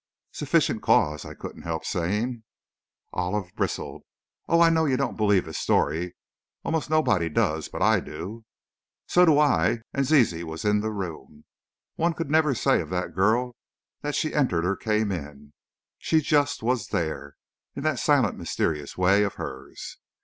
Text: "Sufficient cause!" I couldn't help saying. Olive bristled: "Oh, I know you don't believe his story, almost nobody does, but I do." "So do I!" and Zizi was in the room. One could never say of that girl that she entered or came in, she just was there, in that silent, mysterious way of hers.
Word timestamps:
"Sufficient 0.31 0.81
cause!" 0.81 1.25
I 1.25 1.35
couldn't 1.35 1.61
help 1.61 1.85
saying. 1.85 2.41
Olive 3.13 3.53
bristled: 3.55 4.01
"Oh, 4.47 4.59
I 4.59 4.71
know 4.71 4.85
you 4.85 4.97
don't 4.97 5.15
believe 5.15 5.45
his 5.45 5.59
story, 5.59 6.15
almost 6.63 6.89
nobody 6.89 7.29
does, 7.29 7.69
but 7.69 7.83
I 7.83 7.99
do." 7.99 8.43
"So 9.05 9.25
do 9.25 9.37
I!" 9.37 9.81
and 9.93 10.03
Zizi 10.03 10.43
was 10.43 10.65
in 10.65 10.79
the 10.81 10.89
room. 10.91 11.45
One 11.97 12.15
could 12.15 12.31
never 12.31 12.55
say 12.55 12.81
of 12.81 12.89
that 12.89 13.13
girl 13.13 13.55
that 14.01 14.15
she 14.15 14.33
entered 14.33 14.65
or 14.65 14.75
came 14.75 15.11
in, 15.11 15.53
she 15.99 16.19
just 16.19 16.63
was 16.63 16.87
there, 16.87 17.35
in 17.75 17.83
that 17.83 17.99
silent, 17.99 18.39
mysterious 18.39 18.97
way 18.97 19.21
of 19.21 19.35
hers. 19.35 19.99